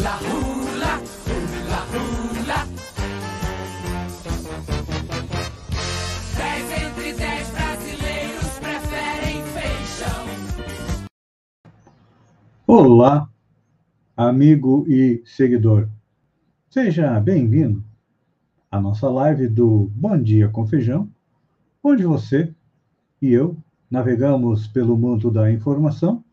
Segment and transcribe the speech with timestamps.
[0.00, 0.92] Hula, hula,
[1.28, 2.60] hula, hula.
[6.38, 10.24] Dez entre dez brasileiros preferem feijão.
[12.66, 13.28] Olá,
[14.16, 15.86] amigo e seguidor.
[16.70, 17.84] Seja bem-vindo
[18.70, 21.10] à nossa live do Bom Dia com Feijão,
[21.84, 22.54] onde você
[23.20, 23.54] e eu
[23.90, 26.24] navegamos pelo mundo da informação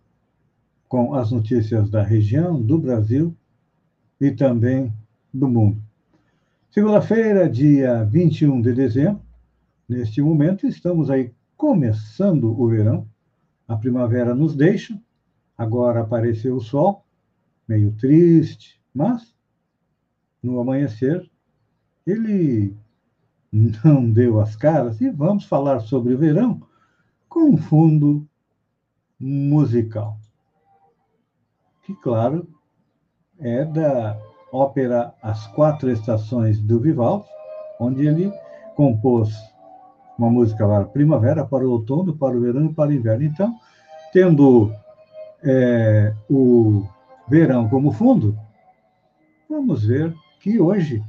[0.88, 3.36] com as notícias da região, do Brasil
[4.20, 4.94] e também
[5.34, 5.82] do mundo.
[6.70, 9.22] Segunda-feira, dia 21 de dezembro,
[9.88, 13.08] neste momento estamos aí começando o verão.
[13.68, 15.00] A primavera nos deixa,
[15.58, 17.06] agora apareceu o sol,
[17.68, 19.36] meio triste, mas
[20.42, 21.30] no amanhecer
[22.06, 22.76] ele
[23.52, 26.62] não deu as caras e vamos falar sobre o verão
[27.28, 28.28] com um fundo
[29.20, 30.18] musical.
[31.84, 32.48] Que, claro,
[33.40, 34.18] é da
[34.52, 37.26] ópera As Quatro Estações do Vivaldi,
[37.80, 38.32] onde ele
[38.76, 39.30] compôs
[40.18, 43.24] uma música para primavera, para o outono, para o verão e para o inverno.
[43.24, 43.56] Então,
[44.12, 44.72] tendo
[45.44, 46.88] é, o
[47.28, 48.38] verão como fundo,
[49.50, 51.04] vamos ver que hoje,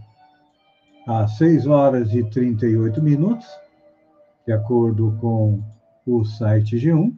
[1.06, 3.46] às 6 horas e 38 minutos,
[4.46, 5.62] de acordo com
[6.06, 7.14] o site G1,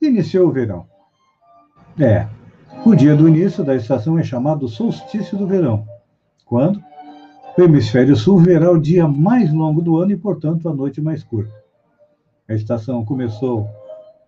[0.00, 0.86] iniciou o verão.
[1.98, 2.28] É,
[2.84, 5.86] o dia do início da estação é chamado solstício do verão,
[6.44, 6.82] quando
[7.56, 11.24] o hemisfério sul verá o dia mais longo do ano e, portanto, a noite mais
[11.24, 11.52] curta.
[12.48, 13.68] A estação começou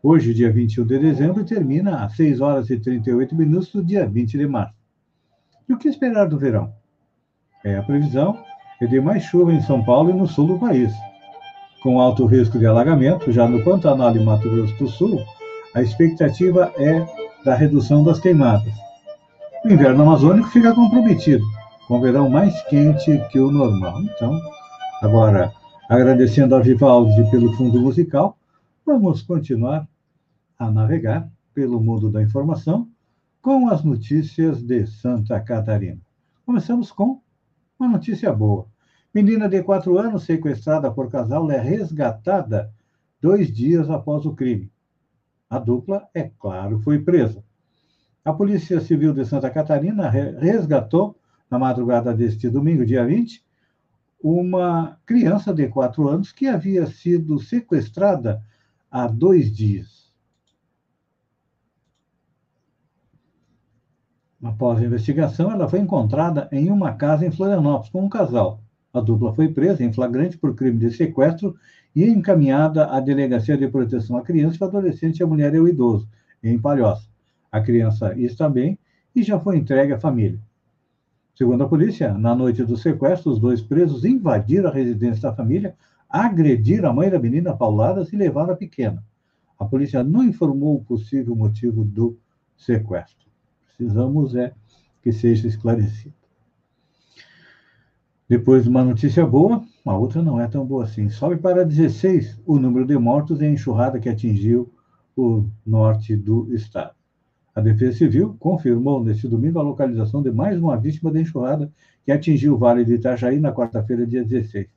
[0.02, 4.06] hoje, dia 21 de dezembro, e termina às 6 horas e 38 minutos do dia
[4.06, 4.74] 20 de março.
[5.68, 6.72] E o que esperar do verão?
[7.64, 8.36] É a previsão
[8.80, 10.92] é de mais chuva em São Paulo e no sul do país.
[11.82, 15.22] Com alto risco de alagamento, já no Pantanal e Mato Grosso do Sul,
[15.74, 18.74] a expectativa é da redução das queimadas.
[19.64, 21.44] O inverno amazônico fica comprometido,
[21.86, 24.02] com o verão mais quente que o normal.
[24.02, 24.38] Então,
[25.02, 25.52] agora,
[25.88, 28.38] agradecendo a Vivaldi pelo fundo musical,
[28.84, 29.88] vamos continuar
[30.58, 32.88] a navegar pelo mundo da informação
[33.42, 36.00] com as notícias de Santa Catarina.
[36.44, 37.20] Começamos com
[37.78, 38.66] uma notícia boa.
[39.14, 42.72] Menina de quatro anos sequestrada por casal é resgatada
[43.20, 44.70] dois dias após o crime.
[45.50, 47.44] A dupla, é claro, foi presa.
[48.24, 51.18] A Polícia Civil de Santa Catarina resgatou,
[51.50, 53.44] na madrugada deste domingo, dia 20,
[54.22, 58.40] uma criança de quatro anos que havia sido sequestrada
[58.88, 60.12] há dois dias.
[64.40, 68.62] Após a investigação, ela foi encontrada em uma casa em Florianópolis com um casal.
[68.92, 71.56] A dupla foi presa em flagrante por crime de sequestro
[71.94, 76.08] e encaminhada à Delegacia de Proteção à Criança ao Adolescente, a Mulher e o Idoso,
[76.42, 77.08] em Palhoça.
[77.52, 78.78] A criança está bem
[79.14, 80.40] e já foi entregue à família.
[81.34, 85.74] Segundo a polícia, na noite do sequestro, os dois presos invadiram a residência da família,
[86.08, 89.02] agrediram a mãe da menina pauladas e levaram a pequena.
[89.58, 92.18] A polícia não informou o possível motivo do
[92.56, 93.28] sequestro.
[93.66, 94.52] Precisamos é
[95.02, 96.19] que seja esclarecido.
[98.30, 101.08] Depois, uma notícia boa, a outra não é tão boa assim.
[101.08, 104.72] Sobe para 16 o número de mortos em enxurrada que atingiu
[105.16, 106.94] o norte do estado.
[107.52, 111.72] A Defesa Civil confirmou neste domingo a localização de mais uma vítima de enxurrada
[112.04, 114.68] que atingiu o Vale de Itajaí na quarta-feira, dia 16.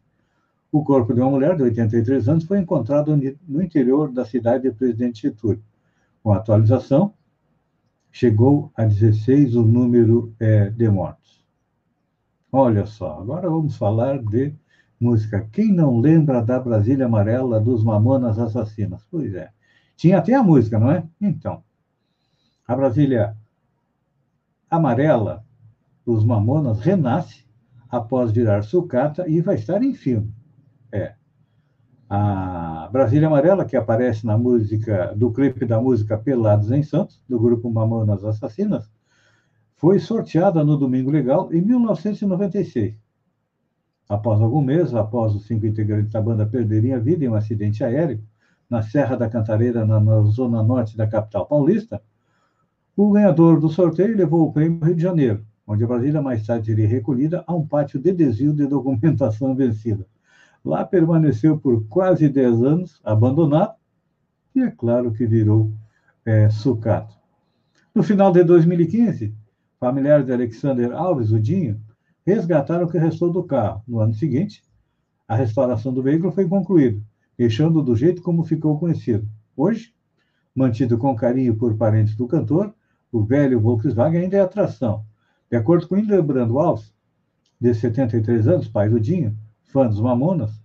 [0.71, 3.15] O corpo de uma mulher de 83 anos foi encontrado
[3.47, 5.61] no interior da cidade de Presidente Getúlio.
[6.23, 7.13] Com a atualização,
[8.11, 11.42] chegou a 16 o número é, de mortos.
[12.55, 14.53] Olha só, agora vamos falar de
[14.99, 15.49] música.
[15.51, 19.03] Quem não lembra da Brasília Amarela dos Mamonas Assassinas?
[19.09, 19.49] Pois é.
[19.97, 21.03] Tinha até a música, não é?
[21.19, 21.63] Então,
[22.67, 23.35] a Brasília
[24.69, 25.43] Amarela
[26.05, 27.43] dos Mamonas renasce
[27.89, 30.31] após virar sucata e vai estar em filme.
[30.91, 31.15] É.
[32.07, 37.39] A Brasília Amarela, que aparece na música, do clipe da música Pelados em Santos, do
[37.39, 38.91] grupo Mamonas Assassinas,
[39.83, 42.95] foi sorteada no Domingo Legal em 1996.
[44.07, 47.83] Após algum mês, após os cinco integrantes da banda perderem a vida em um acidente
[47.83, 48.23] aéreo
[48.69, 52.01] na Serra da Cantareira, na, na zona norte da capital paulista,
[52.95, 56.67] o ganhador do sorteio levou o prêmio Rio de Janeiro, onde a Brasília mais tarde
[56.67, 60.07] seria recolhida a um pátio de desvio de documentação vencida.
[60.63, 63.73] Lá permaneceu por quase 10 anos, abandonado,
[64.55, 65.73] e é claro que virou
[66.25, 67.13] é, sucato.
[67.93, 69.42] No final de 2015,
[69.83, 71.77] familiares de Alexander Alves, o Dinho,
[72.25, 73.83] resgataram o que restou do carro.
[73.85, 74.63] No ano seguinte,
[75.27, 77.01] a restauração do veículo foi concluída,
[77.37, 79.27] deixando do jeito como ficou conhecido.
[79.57, 79.93] Hoje,
[80.55, 82.73] mantido com carinho por parentes do cantor,
[83.11, 85.03] o velho Volkswagen ainda é atração,
[85.51, 86.93] De acordo com Hildebrando Alves,
[87.59, 90.63] de 73 anos, pai do Dinho, fã dos Mamonas,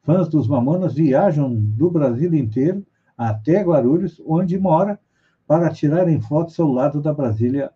[0.00, 2.86] fãs dos Mamonas viajam do Brasil inteiro
[3.18, 4.98] até Guarulhos, onde mora,
[5.46, 7.70] para tirarem fotos ao lado da Brasília,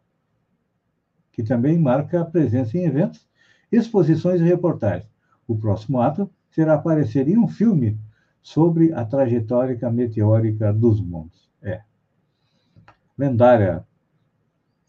[1.41, 3.27] que também marca a presença em eventos,
[3.73, 5.11] exposições e reportagens.
[5.49, 7.99] O próximo ato será aparecer em um filme
[8.43, 11.51] sobre a trajetória meteórica dos mundos.
[11.63, 11.81] É.
[13.17, 13.85] Lendária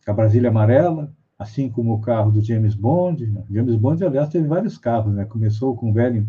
[0.06, 3.34] a Brasília Amarela, assim como o carro do James Bond.
[3.50, 5.26] James Bond, aliás, teve vários carros, né?
[5.26, 6.28] Começou com o velho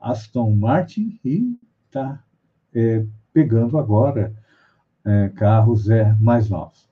[0.00, 2.22] Aston Martin e está
[2.74, 4.32] é, pegando agora
[5.04, 6.89] é, carros é, mais novos.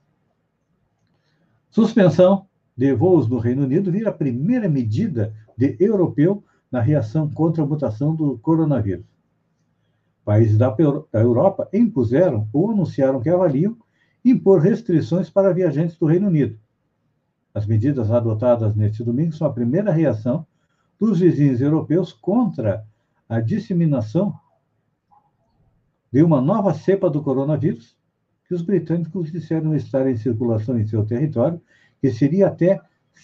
[1.69, 7.63] Suspensão de voos no Reino Unido vira a primeira medida de europeu na reação contra
[7.63, 9.05] a mutação do coronavírus.
[10.23, 10.75] Países da,
[11.13, 13.77] Europa impuseram ou anunciaram que avaliam
[14.23, 16.57] impor restrições para viajantes do Reino Unido.
[17.53, 20.45] As medidas adotadas neste domingo são a primeira reação
[20.99, 22.85] dos vizinhos europeus contra
[23.27, 24.33] a disseminação
[26.11, 27.95] de uma nova cepa do coronavírus,
[28.49, 31.61] que os britânicos disseram estar em circulação em seu território,
[32.01, 32.81] que seria até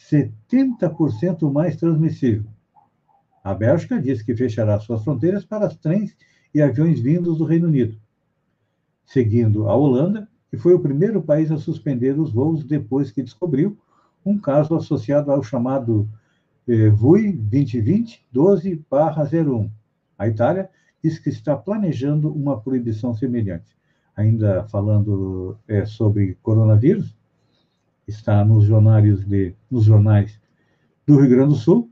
[0.08, 2.46] 70% mais transmissível.
[3.44, 6.16] A Bélgica disse que fechará suas fronteiras para os trens
[6.54, 8.00] e aviões vindos do Reino Unido.
[9.04, 13.76] Seguindo a Holanda, que foi o primeiro país a suspender os voos depois que descobriu
[14.24, 16.08] um caso associado ao chamado
[16.68, 19.72] eh, VUI 2020-12-01.
[20.20, 20.70] A Itália
[21.04, 23.76] diz que está planejando uma proibição semelhante.
[24.16, 27.16] Ainda falando é, sobre coronavírus,
[28.08, 30.40] está nos jornais, de, nos jornais
[31.06, 31.92] do Rio Grande do Sul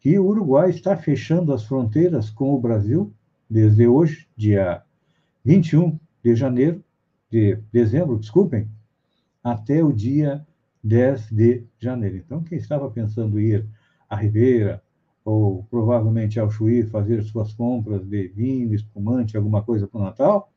[0.00, 3.12] que o Uruguai está fechando as fronteiras com o Brasil
[3.48, 4.82] desde hoje, dia
[5.44, 6.82] 21 de janeiro,
[7.30, 8.68] de dezembro, desculpem,
[9.44, 10.46] até o dia
[10.82, 12.16] 10 de janeiro.
[12.16, 13.66] Então, quem estava pensando ir
[14.08, 14.82] à Ribeira,
[15.22, 20.50] ou provavelmente ao Chuí fazer suas compras de vinho, espumante, alguma coisa para o Natal,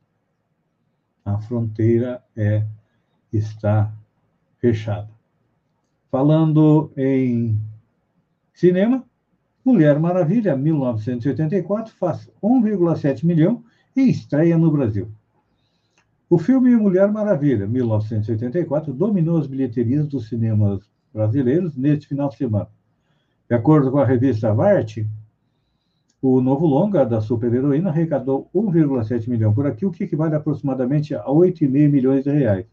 [1.24, 2.64] a fronteira é
[3.32, 3.92] está
[4.58, 5.10] fechada.
[6.10, 7.58] Falando em
[8.52, 9.04] cinema,
[9.64, 13.64] Mulher Maravilha, 1984, faz 1,7 milhão
[13.96, 15.10] e estreia no Brasil.
[16.28, 20.80] O filme Mulher Maravilha, 1984, dominou as bilheterias dos cinemas
[21.12, 22.68] brasileiros neste final de semana.
[23.48, 25.06] De acordo com a revista Variety,
[26.26, 31.26] o novo longa da super-heroína arrecadou 1,7 milhão por aqui, o que equivale aproximadamente a
[31.26, 32.66] 8,5 milhões de reais.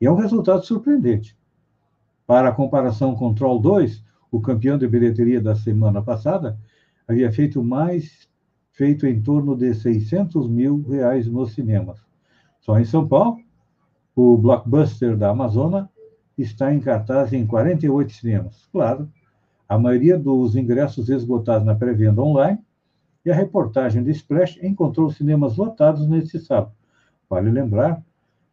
[0.00, 1.36] E é um resultado surpreendente.
[2.26, 6.58] Para a comparação com Troll 2, o campeão de bilheteria da semana passada,
[7.06, 8.26] havia feito mais,
[8.72, 12.00] feito em torno de 600 mil reais nos cinemas.
[12.60, 13.36] Só em São Paulo,
[14.16, 15.86] o blockbuster da Amazônia
[16.38, 18.66] está em cartaz em 48 cinemas.
[18.72, 19.06] Claro,
[19.68, 22.58] a maioria dos ingressos esgotados na pré-venda online,
[23.24, 26.74] e a reportagem de Splash encontrou cinemas lotados neste sábado.
[27.28, 28.02] Vale lembrar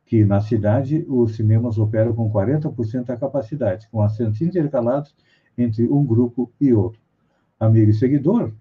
[0.05, 5.15] que na cidade os cinemas operam com 40% da capacidade, com assentos intercalados
[5.57, 7.01] entre um grupo e outro.
[7.59, 8.53] Amigo e seguidor,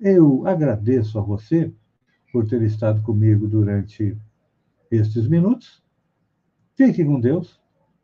[0.00, 1.72] eu agradeço a você
[2.32, 4.16] por ter estado comigo durante
[4.90, 5.82] estes minutos.
[6.74, 7.60] Fique com Deus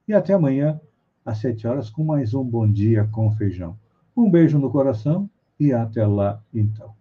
[0.07, 0.81] e até amanhã
[1.25, 3.79] às sete horas com mais um Bom Dia com Feijão.
[4.17, 6.98] Um beijo no coração e até lá então.